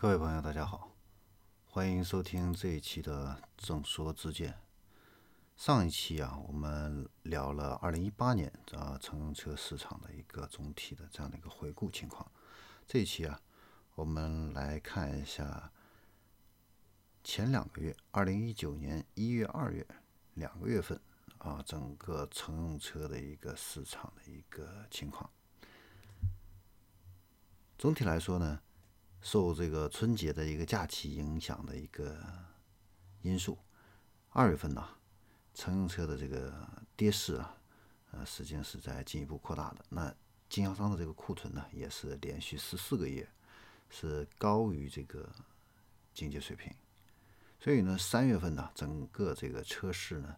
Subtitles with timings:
[0.00, 0.92] 各位朋友，大家好，
[1.66, 4.56] 欢迎收听这一期的正说之见。
[5.56, 12.30] 上一期啊，我们聊了二零一八年啊乘用车市场的一个总体的这样的一个回顾情况。
[12.86, 13.40] 这一期啊，
[13.96, 15.72] 我们来看一下
[17.24, 19.84] 前两个月，二零一九年一月、二月
[20.34, 21.00] 两个月份
[21.38, 25.28] 啊，整个乘用车的一个市场的一个情况。
[27.76, 28.60] 总体来说呢。
[29.20, 32.16] 受这个春节的一个假期影响的一个
[33.22, 33.58] 因素，
[34.30, 34.88] 二月份呢，
[35.52, 36.52] 乘用车的这个
[36.96, 37.56] 跌势啊，
[38.12, 39.84] 呃，实际上是在进一步扩大的。
[39.88, 40.14] 那
[40.48, 43.28] 经销商的这个库存呢，也是连续十四个月
[43.90, 45.28] 是高于这个
[46.14, 46.72] 经济水平。
[47.58, 50.36] 所以呢，三月份呢，整个这个车市呢，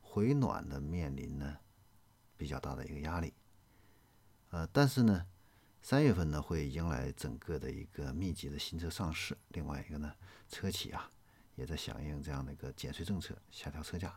[0.00, 1.58] 回暖的面临呢
[2.36, 3.34] 比较大的一个压力。
[4.48, 5.26] 呃，但是呢。
[5.84, 9.36] 三月份呢，会迎来整个的一个密集的新车上市。
[9.48, 10.14] 另外一个呢，
[10.48, 11.10] 车企啊
[11.56, 14.14] 也在响应这样的一个减税政策，下调车价。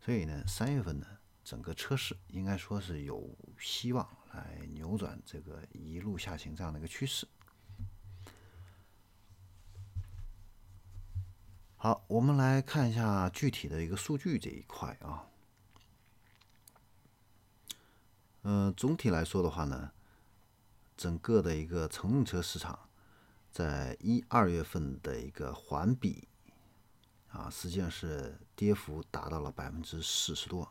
[0.00, 1.06] 所以呢，三月份呢，
[1.44, 7.26] 整个车市应该说是有希望来扭转这个一路下行这样的一个趋势。
[11.76, 15.28] 好，我们来看一下具体的一个数据这一块啊。
[18.42, 19.92] 嗯，总体来说的话呢。
[21.00, 22.78] 整个的一个乘用车市场，
[23.50, 26.28] 在一二月份的一个环比
[27.30, 30.68] 啊，实际上是跌幅达到了百分之四十多。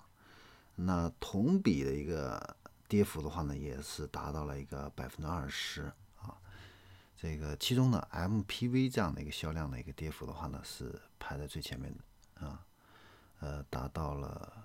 [0.76, 2.56] 那同比的一个
[2.88, 6.38] 跌幅的话呢，也是达到了一个百分之二十啊。
[7.18, 12.64] 这个其中呢，MPV 这样的一个销量的一个跌幅的话呢，是排在最前面的啊。
[13.40, 14.64] 呃，达到了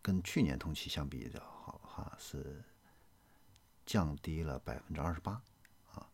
[0.00, 2.62] 跟去年同期相比较好哈是。
[3.86, 5.42] 降低了百分之二十八，
[5.92, 6.08] 啊。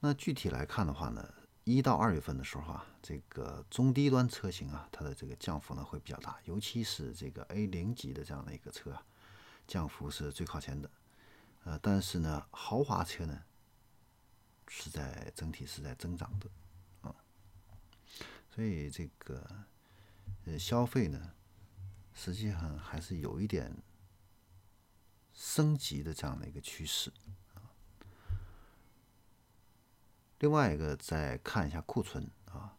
[0.00, 1.32] 那具体来看的话呢，
[1.64, 9.02] 一到二月份的时候啊，这个中低端车型啊，它的这个降幅呢会比较大，尤其是这个 A 零级的这样的一个车啊，
[9.66, 10.90] 降幅是最靠前的。
[11.64, 13.42] 呃，但是呢，豪华车呢
[14.68, 16.50] 是在整体是在增长的，
[17.00, 17.14] 啊。
[18.50, 19.48] 所以这个
[20.44, 21.32] 呃消费呢。
[22.14, 23.74] 实际上还是有一点
[25.32, 27.12] 升级的这样的一个趋势
[27.54, 27.72] 啊。
[30.38, 32.76] 另外一个再看一下库存啊，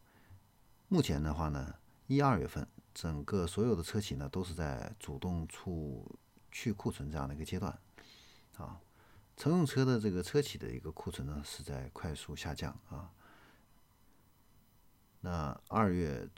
[0.88, 1.76] 目前的话呢，
[2.08, 6.20] 一二月份整个所有的车企呢都是在主动出
[6.52, 7.78] 去库存这样的一个阶段
[8.58, 8.80] 啊。
[9.36, 13.12] 乘用车的这个车企的一个库存呢是在快速下降啊。
[15.22, 16.30] 那二月。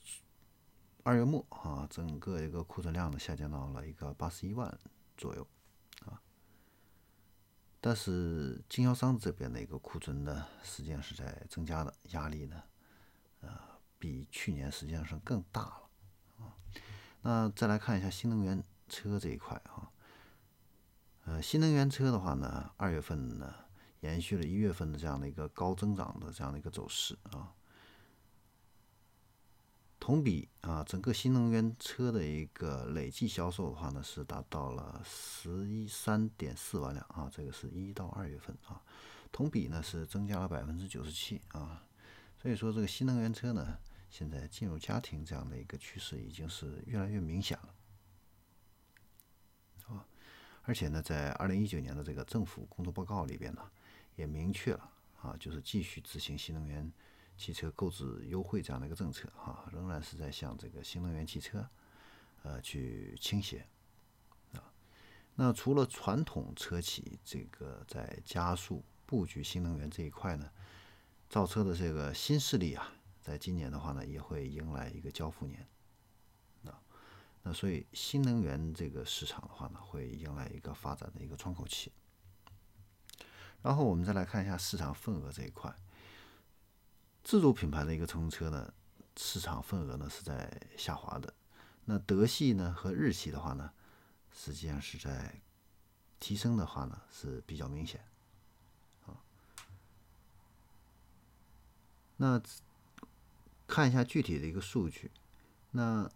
[1.05, 4.75] 二月末啊，整个一个库存量呢下降到了一个八十一万
[5.15, 5.47] 左右
[6.03, 6.19] 啊，
[7.79, 12.63] 但是经销商这边的一个库存呢，实际上是在增加的，压力呢，
[13.41, 13.51] 呃，
[13.99, 15.89] 比去年实际上是更大了
[16.39, 16.57] 啊。
[17.21, 19.91] 那再来看一下新能源车这一块啊，
[21.25, 23.53] 呃，新能源车的话呢，二月份呢
[23.99, 27.53] 延续了一月份的这样的一个高增长的这样的一个走势啊。
[30.05, 38.79] 同比啊，整个新能源车的一个累计销售的话呢，是达到了十一三点四万辆啊，这个是一到二月份啊，
[39.31, 41.83] 同比呢是增加了百分之九十七啊，
[42.39, 43.79] 所以说这个新能源车呢，
[44.11, 47.75] 现在进入家庭这样的一个趋势已经是越来越明显了，
[49.87, 50.05] 啊，
[50.61, 53.71] 而且呢，在二零一九年的这个政府工作报告里边呢，
[54.17, 54.87] 也明确了
[55.19, 56.93] 啊，就是继续执行新能源。
[57.37, 61.67] 汽车购置优惠这样的一个政策，哈，仍然是在向这个新能源汽车，
[62.43, 63.67] 呃，去倾斜，
[64.53, 64.63] 啊，
[65.35, 70.49] 那除了传统车企这个在加速布局新能源这一块呢，
[71.29, 75.67] 造车的这个新势力啊，在今年的话呢，也会迎来一个交付年，
[76.65, 76.79] 啊，
[77.43, 81.91] 那所以新能源这个市场的话呢，会迎来一个发展的一个窗口期。
[83.61, 85.75] 然后我们再来看一下市场份额这一块。
[87.25, 88.71] 自主品牌的一个乘用车呢，
[89.17, 91.33] 市场份额呢是在下滑的。
[91.85, 93.71] 那德系呢和日系的话呢，
[94.31, 95.41] 实际上是在
[96.19, 97.99] 提升的话呢是比较明显。
[99.07, 99.17] 啊，
[102.17, 102.39] 那
[103.65, 105.09] 看一下具体的一个数据。
[105.71, 106.07] 那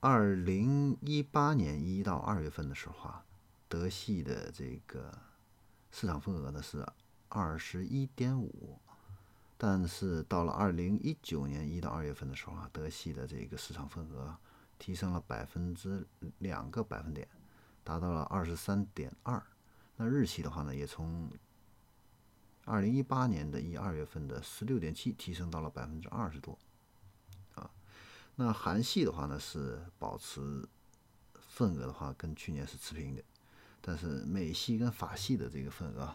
[0.00, 3.24] 二零一八年一到二月份的时候啊，
[3.68, 5.16] 德系的这个
[5.92, 6.84] 市场份额呢是
[7.28, 8.80] 二十一点五。
[9.58, 14.36] 但是到了二零一九年一到二月份的时候啊，德系的这个市场份额
[14.78, 16.06] 提升了百分之
[16.38, 17.26] 两个百分点，
[17.82, 19.42] 达到了二十三点二。
[19.96, 21.30] 那日系的话呢，也从
[22.66, 26.58] 二零一八年的一二月份的十六点七提升到了百分之二十多，
[27.54, 27.70] 啊，
[28.34, 30.68] 那韩系的话呢是保持
[31.38, 33.22] 份额的话跟去年是持平的，
[33.80, 36.14] 但是美系跟法系的这个份额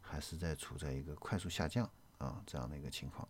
[0.00, 3.26] 还是在处在一个快速下降啊这样的一个情况。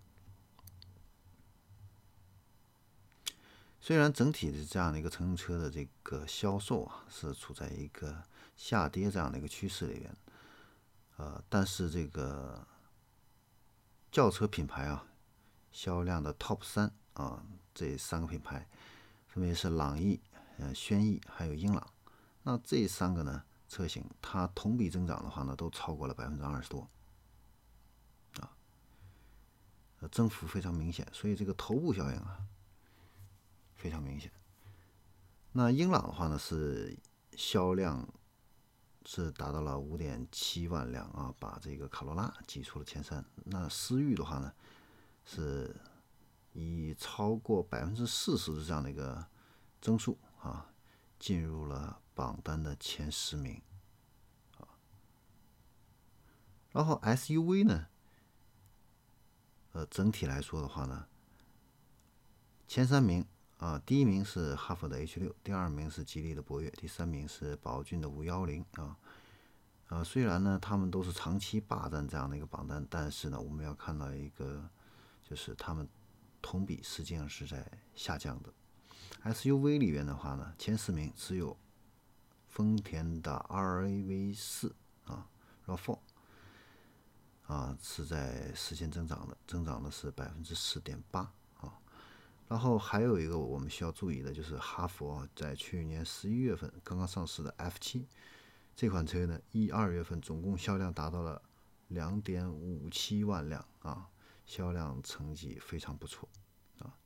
[3.81, 8.25] 虽然整体的这样的一个乘用车的这个销售啊是处在一个
[8.57, 10.17] 下跌这样的一个趋势里边，
[11.19, 12.67] 呃，但是这个
[14.11, 15.07] 轿车品牌啊
[15.71, 18.67] 销量的 TOP 三啊这三个品牌
[19.29, 20.21] 分别是朗逸、
[20.59, 21.93] 呃轩逸还有英朗，
[22.43, 26.89] 那这三个呢车型它同比增长的话呢都超过了百分之二十多，
[28.41, 28.51] 啊，
[30.17, 32.39] 增幅非常明显，所以这个头部效应啊。
[33.75, 34.33] 非常明显。
[35.53, 36.97] 那英朗的话呢，是
[37.37, 38.09] 销量
[39.05, 43.23] 是达到了五点七万辆啊，把这个卡罗拉挤出了前三。
[43.45, 44.51] 那思域的话呢，
[45.27, 45.77] 是
[46.55, 49.27] 以超过百分之四十的这样的一个
[49.83, 50.73] 增速啊，
[51.19, 53.61] 进入了榜单的前十名。
[56.73, 57.89] 然后 SUV 呢，
[59.77, 61.07] 呃，整体来说的话呢，
[62.67, 63.23] 前三名。
[63.59, 68.97] 啊，第一名是哈弗的 H 六，第二名是吉利的博越，第三名是宝骏的五幺零啊。
[69.89, 74.69] 啊，虽然呢，他们都是长期霸占这样的一个榜单，但是呢，我们要看到一个，
[75.25, 75.89] 就是他们
[76.43, 78.53] 同比实际上是在下降的。
[79.25, 81.57] SUV 里边的话呢，前十名只有
[82.47, 84.75] 丰田的 RAV 四
[85.05, 85.29] 啊
[85.67, 85.99] ，RAV4
[87.47, 91.79] 啊，是在实现增长的，增长的是百分之四点八啊。
[92.49, 98.07] 然后还有一个我们需要注意的，就是哈弗在去年十一月份刚刚上市的 F 七
[98.75, 101.41] 这款车呢，一二月份总共销量达到了
[101.89, 104.09] 两点五七万辆啊，
[104.45, 106.29] 销量成绩非常不错
[106.81, 106.99] 啊。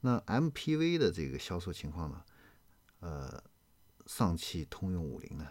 [0.00, 2.24] 那 MPV 的这个销售情况呢，
[3.00, 3.42] 呃，
[4.06, 5.48] 上汽通用五菱呢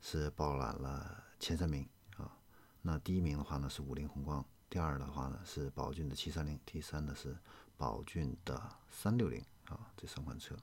[0.00, 2.36] 是包揽了前三名啊，
[2.82, 4.44] 那第一名的话呢是五菱宏光。
[4.68, 7.36] 第二的话呢是宝骏的七三零，第三的是
[7.76, 10.56] 宝骏的三六零啊，这三款车。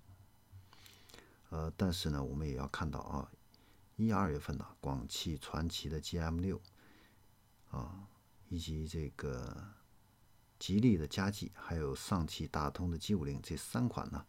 [1.50, 3.31] 呃，但是呢，我们也要看到啊，
[3.95, 6.62] 一二月份呢，广汽传祺的 GM 六
[7.69, 8.07] 啊，
[8.50, 9.56] 以及这个
[10.60, 14.25] 吉利的嘉际，还有上汽大通的 G 五零这三款呢，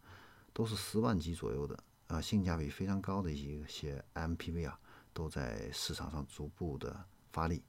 [0.53, 1.77] 都是十万级左右的
[2.07, 4.79] 啊，性价比非常高的一些 MPV 啊，
[5.19, 7.61] 都在市场上逐步的发力。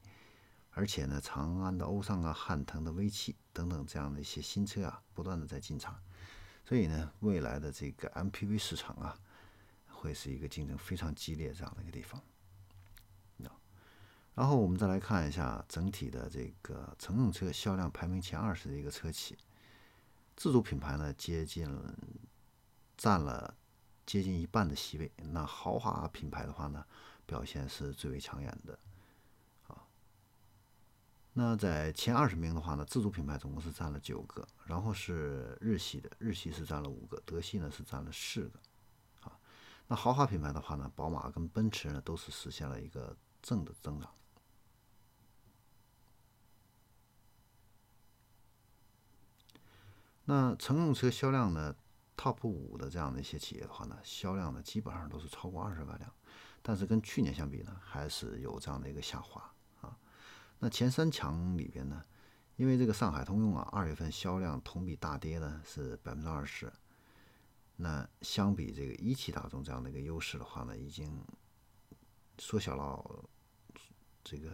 [0.71, 6.01] 而且呢，长安的欧尚啊、汉腾的威气等等这样的一些新车啊，不断的在进场，
[6.65, 9.19] 所以呢，未来的这个 MPV 市场啊，
[9.89, 12.23] 会是一个竞争非常激烈这样的一个地方。
[14.37, 19.37] 然后我们再来看一下整体的这个乘用车销量排名前二十的一个车企，
[20.37, 21.69] 自主品牌呢接近
[22.97, 23.55] 占了
[24.11, 26.85] 接近一半的席位，那豪华品牌的话呢，
[27.27, 28.77] 表现是最为抢眼的
[29.69, 29.87] 啊。
[31.35, 38.59] 那在前二十名的话呢，自主品牌总共是占了九个，然后是日系的，日系是占了五个，德系呢是占了四个，
[39.21, 39.39] 啊，
[39.87, 44.13] 那豪华品牌的话呢，宝马跟奔驰呢都是实现了一个正的增长。
[50.25, 51.73] 那乘用车销量呢
[52.21, 56.13] ，top 五的这样的一些企业的话呢，销量呢基本上都是超过二十万辆，
[56.61, 59.51] 但是跟去年相比呢，还是有这样的一个下滑
[59.81, 59.97] 啊。
[60.59, 62.05] 那前三强里边呢，
[62.57, 66.71] 因为这个上海通用啊，二月份销量同比大跌呢是百分之二十。
[67.77, 71.25] 那相比这个一汽大众这样的一个优势的话呢，已经
[72.37, 73.25] 缩小了
[74.23, 74.51] 这个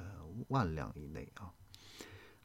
[0.48, 1.52] 万辆以内啊。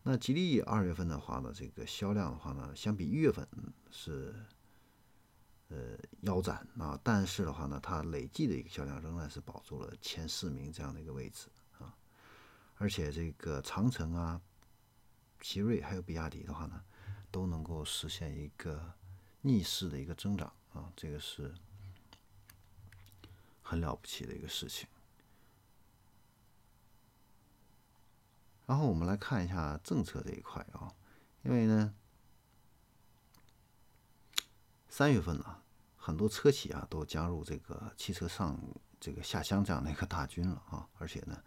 [0.02, 3.48] 那吉利二月份的话呢，这个销量的话呢，相比一月份
[3.92, 4.34] 是
[5.72, 11.48] 呃腰斩啊，但是的话呢，它累计的一个销量仍然是保住了前四名这样的一个位置
[11.80, 11.96] 啊。
[12.76, 14.42] 而且这个长城啊、
[15.40, 16.84] 奇瑞还有比亚迪的话呢，
[17.32, 18.94] 都能够实现一个
[19.42, 21.54] 逆势的一个增长啊，这个是
[23.62, 24.88] 很了不起的一个事情。
[28.66, 30.94] 然后我们来看一下政策这一块啊，
[31.44, 31.94] 因为呢，
[34.88, 35.61] 三月份呢，
[36.02, 38.60] 很多车企啊都加入这个汽车上
[39.00, 41.38] 这个下乡这样的一个大军了啊，而且呢。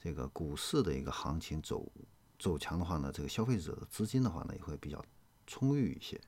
[0.00, 1.90] 这个股市的一个行情走
[2.38, 5.04] 走强的话呢，这个消费者的资金的话呢也会比较
[5.44, 6.20] 充裕一些，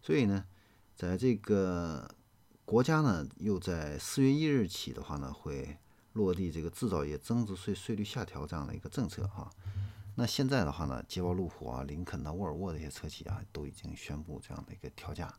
[0.00, 0.44] 所以呢，
[0.94, 2.08] 在这个
[2.64, 5.76] 国家呢又在四月一日起的话呢，会
[6.12, 9.50] 落地这个制造业增值税税率下调这样的一个政策哈。
[10.14, 15.34] 那现在的话呢，捷豹、路虎啊、林肯啊、沃尔沃这些车企啊，都已经宣布这样的一个调价。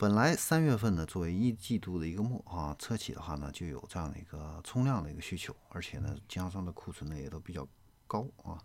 [0.00, 7.66] 本来三月份呢，作为一季度的一个末啊，车企的话呢，就有这样的一个冲量的一个需求，而且呢，经销商的库存呢也都比较
[8.06, 8.62] 高啊。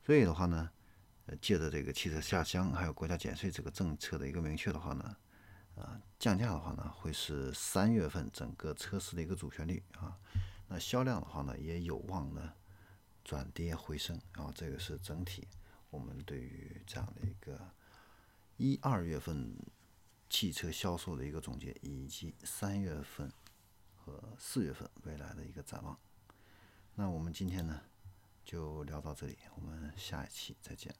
[0.00, 0.70] 所以的话呢，
[1.42, 5.16] 借着这个汽车下乡还有国家减税这个政策的一个明确的话呢，
[5.74, 10.16] 呃，降价的话呢，会是三月份整个车市的一个主旋律啊。
[10.68, 12.52] 那销量的话呢，也有望呢
[13.24, 15.48] 转跌回升啊，这个是整体
[15.90, 17.58] 我们对于这样的一个
[18.58, 19.52] 一二月份
[20.30, 23.32] 汽车销售的一个总结，以及三月份
[23.94, 25.98] 和四月份未来的一个展望。
[26.94, 27.80] 那我们今天呢
[28.44, 30.94] 就聊到这里，我们下一期再见。